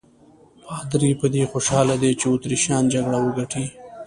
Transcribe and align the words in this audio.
پادري 0.63 1.11
په 1.21 1.27
دې 1.33 1.43
خوشاله 1.51 1.95
دی 2.03 2.11
چې 2.19 2.25
اتریشیان 2.29 2.83
جګړه 2.93 3.17
وګټي. 3.21 3.65